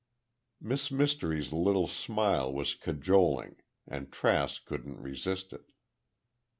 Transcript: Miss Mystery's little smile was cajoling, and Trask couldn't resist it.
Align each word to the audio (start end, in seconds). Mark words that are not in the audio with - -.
Miss 0.59 0.89
Mystery's 0.89 1.53
little 1.53 1.85
smile 1.85 2.51
was 2.51 2.73
cajoling, 2.73 3.57
and 3.87 4.11
Trask 4.11 4.65
couldn't 4.65 4.99
resist 4.99 5.53
it. 5.53 5.73